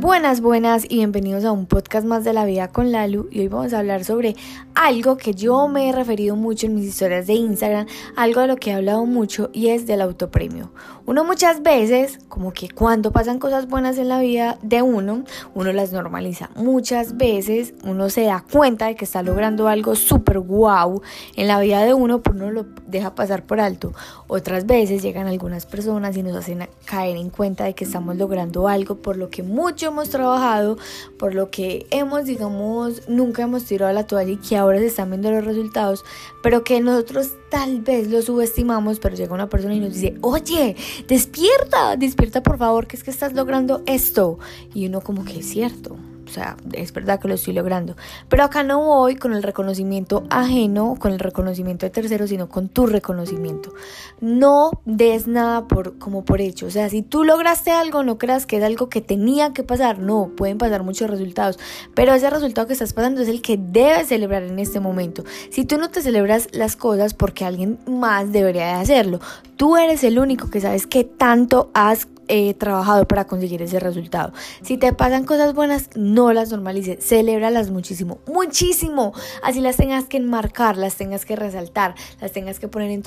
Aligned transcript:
Buenas, 0.00 0.40
buenas 0.40 0.86
y 0.88 0.96
bienvenidos 0.96 1.44
a 1.44 1.52
un 1.52 1.66
podcast 1.66 2.06
más 2.06 2.24
de 2.24 2.32
la 2.32 2.46
vida 2.46 2.68
con 2.68 2.90
Lalu 2.90 3.28
y 3.30 3.40
hoy 3.40 3.48
vamos 3.48 3.74
a 3.74 3.80
hablar 3.80 4.02
sobre 4.02 4.34
algo 4.74 5.18
que 5.18 5.34
yo 5.34 5.68
me 5.68 5.90
he 5.90 5.92
referido 5.92 6.36
mucho 6.36 6.66
en 6.66 6.74
mis 6.74 6.86
historias 6.86 7.26
de 7.26 7.34
Instagram, 7.34 7.86
algo 8.16 8.40
de 8.40 8.46
lo 8.46 8.56
que 8.56 8.70
he 8.70 8.72
hablado 8.72 9.04
mucho 9.04 9.50
y 9.52 9.68
es 9.68 9.86
del 9.86 10.00
autopremio. 10.00 10.72
Uno 11.04 11.24
muchas 11.24 11.62
veces, 11.62 12.18
como 12.28 12.52
que 12.52 12.70
cuando 12.70 13.12
pasan 13.12 13.38
cosas 13.38 13.68
buenas 13.68 13.98
en 13.98 14.08
la 14.08 14.20
vida 14.20 14.58
de 14.62 14.80
uno, 14.80 15.24
uno 15.54 15.72
las 15.72 15.92
normaliza. 15.92 16.48
Muchas 16.54 17.18
veces 17.18 17.74
uno 17.84 18.08
se 18.08 18.24
da 18.24 18.42
cuenta 18.50 18.86
de 18.86 18.94
que 18.94 19.04
está 19.04 19.22
logrando 19.22 19.68
algo 19.68 19.96
súper 19.96 20.38
guau 20.38 21.02
en 21.36 21.46
la 21.46 21.60
vida 21.60 21.82
de 21.82 21.92
uno, 21.92 22.22
pero 22.22 22.36
uno 22.36 22.50
lo 22.50 22.66
deja 22.86 23.14
pasar 23.14 23.44
por 23.44 23.60
alto. 23.60 23.92
Otras 24.28 24.64
veces 24.64 25.02
llegan 25.02 25.26
algunas 25.26 25.66
personas 25.66 26.16
y 26.16 26.22
nos 26.22 26.36
hacen 26.36 26.68
caer 26.86 27.18
en 27.18 27.28
cuenta 27.28 27.64
de 27.64 27.74
que 27.74 27.84
estamos 27.84 28.16
logrando 28.16 28.66
algo 28.66 28.96
por 28.96 29.18
lo 29.18 29.28
que 29.28 29.42
mucho 29.42 29.89
hemos 29.90 30.10
trabajado, 30.10 30.78
por 31.18 31.34
lo 31.34 31.50
que 31.50 31.86
hemos, 31.90 32.24
digamos, 32.24 33.08
nunca 33.08 33.42
hemos 33.42 33.64
tirado 33.64 33.92
la 33.92 34.06
toalla 34.06 34.32
y 34.32 34.36
que 34.36 34.56
ahora 34.56 34.78
se 34.78 34.86
están 34.86 35.10
viendo 35.10 35.30
los 35.30 35.44
resultados, 35.44 36.04
pero 36.42 36.64
que 36.64 36.80
nosotros 36.80 37.34
tal 37.50 37.80
vez 37.80 38.10
lo 38.10 38.22
subestimamos, 38.22 38.98
pero 38.98 39.16
llega 39.16 39.34
una 39.34 39.48
persona 39.48 39.74
y 39.74 39.80
nos 39.80 39.94
dice, 39.94 40.16
oye, 40.22 40.76
despierta, 41.06 41.96
despierta 41.96 42.42
por 42.42 42.58
favor, 42.58 42.86
que 42.86 42.96
es 42.96 43.04
que 43.04 43.10
estás 43.10 43.34
logrando 43.34 43.82
esto. 43.86 44.38
Y 44.74 44.86
uno 44.86 45.00
como 45.00 45.24
que 45.24 45.40
es 45.40 45.46
cierto. 45.46 45.96
O 46.30 46.32
sea, 46.32 46.56
es 46.72 46.92
verdad 46.92 47.18
que 47.18 47.26
lo 47.26 47.34
estoy 47.34 47.54
logrando. 47.54 47.96
Pero 48.28 48.44
acá 48.44 48.62
no 48.62 48.80
voy 48.84 49.16
con 49.16 49.32
el 49.32 49.42
reconocimiento 49.42 50.22
ajeno, 50.30 50.94
con 50.98 51.12
el 51.12 51.18
reconocimiento 51.18 51.86
de 51.86 51.90
terceros, 51.90 52.30
sino 52.30 52.48
con 52.48 52.68
tu 52.68 52.86
reconocimiento. 52.86 53.74
No 54.20 54.70
des 54.84 55.26
nada 55.26 55.66
por, 55.66 55.98
como 55.98 56.24
por 56.24 56.40
hecho. 56.40 56.66
O 56.66 56.70
sea, 56.70 56.88
si 56.88 57.02
tú 57.02 57.24
lograste 57.24 57.72
algo, 57.72 58.04
no 58.04 58.16
creas 58.16 58.46
que 58.46 58.58
es 58.58 58.62
algo 58.62 58.88
que 58.88 59.00
tenía 59.00 59.52
que 59.52 59.64
pasar. 59.64 59.98
No, 59.98 60.30
pueden 60.36 60.56
pasar 60.56 60.84
muchos 60.84 61.10
resultados. 61.10 61.58
Pero 61.94 62.14
ese 62.14 62.30
resultado 62.30 62.68
que 62.68 62.74
estás 62.74 62.92
pasando 62.92 63.22
es 63.22 63.28
el 63.28 63.42
que 63.42 63.58
debes 63.58 64.06
celebrar 64.06 64.44
en 64.44 64.60
este 64.60 64.78
momento. 64.78 65.24
Si 65.50 65.64
tú 65.64 65.78
no 65.78 65.90
te 65.90 66.00
celebras 66.00 66.46
las 66.52 66.76
cosas 66.76 67.12
porque 67.12 67.44
alguien 67.44 67.78
más 67.88 68.30
debería 68.30 68.66
de 68.66 68.72
hacerlo, 68.74 69.18
tú 69.56 69.76
eres 69.76 70.04
el 70.04 70.20
único 70.20 70.48
que 70.48 70.60
sabes 70.60 70.86
que 70.86 71.02
tanto 71.02 71.70
has 71.74 72.06
he 72.30 72.54
trabajado 72.54 73.06
para 73.06 73.26
conseguir 73.26 73.60
ese 73.60 73.80
resultado. 73.80 74.32
Si 74.62 74.78
te 74.78 74.92
pasan 74.92 75.24
cosas 75.24 75.52
buenas, 75.52 75.90
no 75.96 76.19
las 76.32 76.50
normalices, 76.50 77.04
celébralas 77.04 77.70
muchísimo, 77.70 78.18
muchísimo. 78.26 79.12
Así 79.42 79.60
las 79.60 79.76
tengas 79.76 80.04
que 80.04 80.18
enmarcar, 80.18 80.76
las 80.76 80.96
tengas 80.96 81.24
que 81.24 81.36
resaltar, 81.36 81.94
las 82.20 82.32
tengas 82.32 82.58
que 82.58 82.68
poner 82.68 82.90
en 82.90 83.02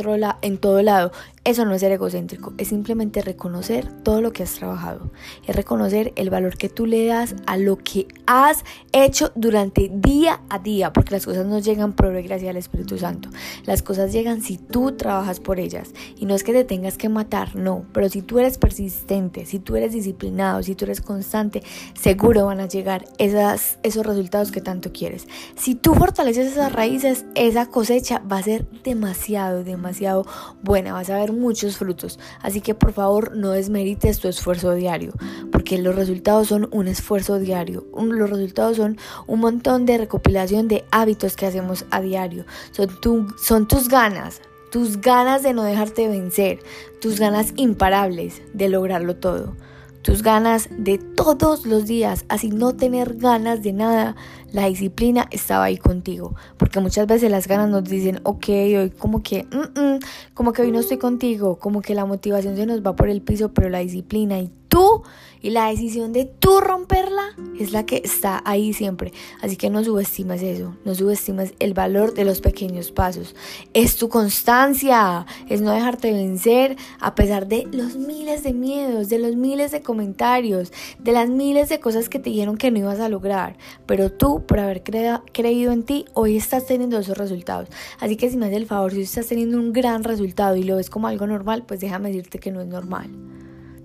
todo, 0.57 0.81
lado. 0.81 1.11
Eso 1.43 1.65
no 1.65 1.75
es 1.75 1.81
ser 1.81 1.91
egocéntrico, 1.91 2.53
es 2.57 2.69
simplemente 2.69 3.21
reconocer 3.21 3.87
todo 4.03 4.21
lo 4.21 4.31
que 4.31 4.43
has 4.43 4.53
trabajado, 4.53 5.11
es 5.45 5.55
reconocer 5.55 6.13
el 6.15 6.29
valor 6.29 6.57
que 6.57 6.69
tú 6.69 6.85
le 6.85 7.05
das 7.05 7.35
a 7.45 7.57
lo 7.57 7.77
que 7.77 8.07
has 8.25 8.63
hecho 8.91 9.31
durante 9.35 9.91
día 9.93 10.41
a 10.49 10.59
día, 10.59 10.93
porque 10.93 11.11
las 11.11 11.25
cosas 11.25 11.45
no 11.45 11.59
llegan 11.59 11.93
por 11.93 12.13
gracia 12.23 12.49
al 12.49 12.57
Espíritu 12.57 12.97
Santo. 12.97 13.29
Las 13.65 13.83
cosas 13.83 14.13
llegan 14.13 14.41
si 14.41 14.57
tú 14.57 14.93
trabajas 14.93 15.39
por 15.39 15.59
ellas 15.59 15.91
y 16.17 16.25
no 16.25 16.33
es 16.33 16.43
que 16.43 16.53
te 16.53 16.63
tengas 16.63 16.97
que 16.97 17.09
matar, 17.09 17.55
no, 17.55 17.85
pero 17.93 18.09
si 18.09 18.21
tú 18.21 18.39
eres 18.39 18.57
persistente 18.57 19.03
si 19.45 19.59
tú 19.59 19.75
eres 19.75 19.93
disciplinado, 19.93 20.63
si 20.63 20.75
tú 20.75 20.85
eres 20.85 21.01
constante, 21.01 21.63
seguro 21.93 22.45
van 22.45 22.59
a 22.59 22.67
llegar 22.67 23.02
esas, 23.17 23.77
esos 23.83 24.05
resultados 24.05 24.51
que 24.51 24.61
tanto 24.61 24.91
quieres. 24.91 25.27
Si 25.55 25.75
tú 25.75 25.93
fortaleces 25.93 26.51
esas 26.51 26.71
raíces, 26.71 27.25
esa 27.35 27.67
cosecha 27.67 28.19
va 28.19 28.37
a 28.37 28.43
ser 28.43 28.67
demasiado, 28.83 29.63
demasiado 29.63 30.25
buena, 30.61 30.93
vas 30.93 31.09
a 31.09 31.17
ver 31.17 31.33
muchos 31.33 31.77
frutos. 31.77 32.19
Así 32.41 32.61
que 32.61 32.75
por 32.75 32.93
favor 32.93 33.35
no 33.35 33.51
desmerites 33.51 34.19
tu 34.19 34.27
esfuerzo 34.27 34.73
diario, 34.73 35.13
porque 35.51 35.77
los 35.77 35.95
resultados 35.95 36.47
son 36.47 36.67
un 36.71 36.87
esfuerzo 36.87 37.39
diario. 37.39 37.85
los 37.95 38.29
resultados 38.29 38.77
son 38.77 38.97
un 39.27 39.39
montón 39.39 39.85
de 39.85 39.97
recopilación 39.97 40.67
de 40.67 40.85
hábitos 40.91 41.35
que 41.35 41.45
hacemos 41.45 41.85
a 41.91 42.01
diario. 42.01 42.45
Son, 42.71 42.89
son 43.37 43.67
tus 43.67 43.87
ganas, 43.87 44.41
tus 44.71 44.99
ganas 45.01 45.43
de 45.43 45.53
no 45.53 45.63
dejarte 45.63 46.07
vencer, 46.07 46.59
tus 46.99 47.19
ganas 47.19 47.53
imparables 47.57 48.41
de 48.53 48.69
lograrlo 48.69 49.15
todo, 49.15 49.55
tus 50.03 50.21
ganas 50.21 50.69
de 50.69 50.97
todos 50.97 51.65
los 51.65 51.85
días, 51.85 52.25
así 52.27 52.49
no 52.49 52.73
tener 52.75 53.15
ganas 53.15 53.63
de 53.63 53.73
nada, 53.73 54.15
la 54.51 54.67
disciplina 54.67 55.27
estaba 55.31 55.63
ahí 55.63 55.77
contigo, 55.77 56.35
porque 56.57 56.79
muchas 56.81 57.07
veces 57.07 57.31
las 57.31 57.47
ganas 57.47 57.69
nos 57.69 57.85
dicen, 57.85 58.19
ok, 58.23 58.49
hoy 58.49 58.93
como 58.97 59.23
que, 59.23 59.45
mm, 59.45 59.79
mm, 59.79 59.99
como 60.33 60.51
que 60.51 60.61
hoy 60.61 60.71
no 60.71 60.81
estoy 60.81 60.97
contigo, 60.97 61.57
como 61.57 61.81
que 61.81 61.95
la 61.95 62.05
motivación 62.05 62.55
se 62.55 62.65
nos 62.65 62.85
va 62.85 62.95
por 62.95 63.09
el 63.09 63.21
piso, 63.21 63.53
pero 63.53 63.69
la 63.69 63.79
disciplina 63.79 64.39
y 64.39 64.51
tú 64.73 65.03
y 65.39 65.51
la 65.51 65.67
decisión 65.67 66.13
de 66.13 66.25
tú 66.25 66.61
romperla 66.61 67.21
es 67.59 67.73
la 67.73 67.85
que 67.85 68.01
está 68.03 68.41
ahí 68.43 68.73
siempre. 68.73 69.13
Así 69.39 69.55
que 69.55 69.69
no 69.69 69.83
subestimas 69.83 70.41
eso, 70.41 70.75
no 70.83 70.95
subestimas 70.95 71.53
el 71.59 71.75
valor 71.75 72.15
de 72.15 72.25
los 72.25 72.41
pequeños 72.41 72.91
pasos. 72.91 73.35
Es 73.75 73.97
tu 73.97 74.09
constancia, 74.09 75.27
es 75.49 75.61
no 75.61 75.71
dejarte 75.71 76.11
vencer 76.11 76.75
a 76.99 77.13
pesar 77.13 77.47
de 77.47 77.67
los 77.71 77.97
miles 77.97 78.41
de 78.41 78.53
miedos, 78.53 79.09
de 79.09 79.19
los 79.19 79.35
miles 79.35 79.71
de 79.71 79.83
comentarios, 79.83 80.71
de 80.97 81.11
las 81.11 81.29
miles 81.29 81.69
de 81.69 81.79
cosas 81.79 82.09
que 82.09 82.17
te 82.17 82.31
dijeron 82.31 82.57
que 82.57 82.71
no 82.71 82.79
ibas 82.79 82.99
a 82.99 83.09
lograr. 83.09 83.57
Pero 83.85 84.11
tú, 84.11 84.45
por 84.47 84.59
haber 84.59 84.81
creído 84.81 85.71
en 85.71 85.83
ti, 85.83 86.05
hoy 86.15 86.35
estás 86.35 86.65
teniendo 86.65 86.97
esos 86.97 87.17
resultados. 87.17 87.69
Así 87.99 88.15
que 88.15 88.31
si 88.31 88.37
me 88.37 88.47
haces 88.47 88.57
el 88.57 88.65
favor, 88.65 88.91
si 88.91 89.01
estás 89.01 89.27
teniendo 89.27 89.59
un 89.59 89.71
gran 89.71 90.03
resultado 90.03 90.55
y 90.55 90.63
lo 90.63 90.77
ves 90.77 90.89
como 90.89 91.07
algo 91.07 91.27
normal, 91.27 91.63
pues 91.67 91.79
déjame 91.79 92.09
decirte 92.09 92.39
que 92.39 92.51
no 92.51 92.61
es 92.61 92.67
normal. 92.67 93.11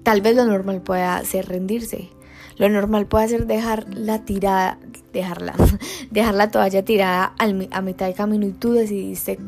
Tal 0.09 0.23
vez 0.23 0.35
lo 0.35 0.47
normal 0.47 0.81
pueda 0.81 1.23
ser 1.23 1.49
rendirse. 1.49 2.09
Lo 2.57 2.71
normal 2.71 3.07
puede 3.07 3.29
ser 3.29 3.47
dejar 3.47 3.85
la 3.95 4.25
tirada, 4.25 4.79
dejarla, 5.13 5.53
dejar 6.11 6.35
la 6.35 6.51
toalla 6.51 6.83
tirada 6.83 7.35
a 7.39 7.83
mitad 7.83 8.07
de 8.07 8.15
camino 8.15 8.47
y 8.47 8.53
tú 8.53 8.73
decidiste, 8.73 9.39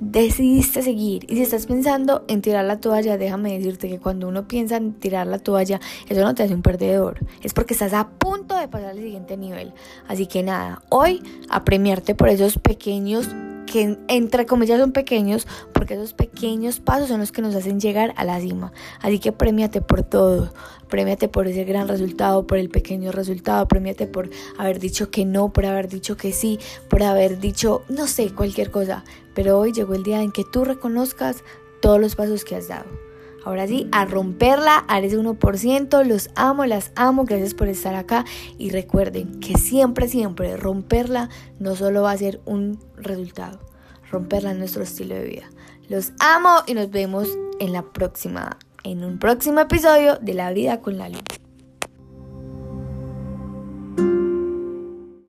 decidiste 0.00 0.82
seguir. 0.82 1.26
Y 1.30 1.36
si 1.36 1.42
estás 1.42 1.66
pensando 1.66 2.24
en 2.26 2.42
tirar 2.42 2.64
la 2.64 2.80
toalla, 2.80 3.18
déjame 3.18 3.56
decirte 3.56 3.88
que 3.88 4.00
cuando 4.00 4.26
uno 4.26 4.48
piensa 4.48 4.78
en 4.78 4.94
tirar 4.94 5.28
la 5.28 5.38
toalla, 5.38 5.80
eso 6.08 6.20
no 6.22 6.34
te 6.34 6.42
hace 6.42 6.54
un 6.54 6.62
perdedor. 6.62 7.20
Es 7.44 7.54
porque 7.54 7.74
estás 7.74 7.92
a 7.92 8.08
punto 8.08 8.56
de 8.56 8.66
pasar 8.66 8.88
al 8.88 8.98
siguiente 8.98 9.36
nivel. 9.36 9.72
Así 10.08 10.26
que 10.26 10.42
nada, 10.42 10.82
hoy 10.88 11.22
a 11.48 11.64
premiarte 11.64 12.16
por 12.16 12.30
esos 12.30 12.58
pequeños 12.58 13.28
que 13.66 13.98
entre 14.08 14.46
comillas 14.46 14.80
son 14.80 14.92
pequeños, 14.92 15.46
porque 15.72 15.94
esos 15.94 16.12
pequeños 16.12 16.80
pasos 16.80 17.08
son 17.08 17.20
los 17.20 17.32
que 17.32 17.42
nos 17.42 17.54
hacen 17.54 17.80
llegar 17.80 18.12
a 18.16 18.24
la 18.24 18.40
cima. 18.40 18.72
Así 19.00 19.18
que 19.18 19.32
premiate 19.32 19.80
por 19.80 20.02
todo, 20.02 20.52
premiate 20.88 21.28
por 21.28 21.46
ese 21.46 21.64
gran 21.64 21.88
resultado, 21.88 22.46
por 22.46 22.58
el 22.58 22.68
pequeño 22.68 23.12
resultado, 23.12 23.66
premiate 23.68 24.06
por 24.06 24.30
haber 24.58 24.78
dicho 24.80 25.10
que 25.10 25.24
no, 25.24 25.52
por 25.52 25.66
haber 25.66 25.88
dicho 25.88 26.16
que 26.16 26.32
sí, 26.32 26.58
por 26.88 27.02
haber 27.02 27.38
dicho, 27.38 27.82
no 27.88 28.06
sé, 28.06 28.30
cualquier 28.34 28.70
cosa. 28.70 29.04
Pero 29.34 29.58
hoy 29.58 29.72
llegó 29.72 29.94
el 29.94 30.02
día 30.02 30.22
en 30.22 30.32
que 30.32 30.44
tú 30.44 30.64
reconozcas 30.64 31.44
todos 31.80 32.00
los 32.00 32.16
pasos 32.16 32.44
que 32.44 32.56
has 32.56 32.68
dado. 32.68 33.09
Ahora 33.44 33.66
sí, 33.66 33.88
a 33.90 34.04
romperla, 34.04 34.84
Ares 34.88 35.16
1%, 35.16 36.04
los 36.04 36.30
amo, 36.34 36.66
las 36.66 36.92
amo, 36.94 37.24
gracias 37.24 37.54
por 37.54 37.68
estar 37.68 37.94
acá 37.94 38.24
y 38.58 38.70
recuerden 38.70 39.40
que 39.40 39.56
siempre, 39.56 40.08
siempre 40.08 40.56
romperla 40.56 41.30
no 41.58 41.74
solo 41.74 42.02
va 42.02 42.12
a 42.12 42.18
ser 42.18 42.40
un 42.44 42.78
resultado, 42.96 43.60
romperla 44.10 44.50
en 44.50 44.58
nuestro 44.58 44.82
estilo 44.82 45.14
de 45.14 45.24
vida. 45.24 45.50
Los 45.88 46.12
amo 46.20 46.62
y 46.66 46.74
nos 46.74 46.90
vemos 46.90 47.28
en 47.60 47.72
la 47.72 47.82
próxima, 47.82 48.58
en 48.84 49.04
un 49.04 49.18
próximo 49.18 49.60
episodio 49.60 50.18
de 50.20 50.34
La 50.34 50.52
Vida 50.52 50.80
con 50.80 50.98
la 50.98 51.08
Luz. 51.08 51.39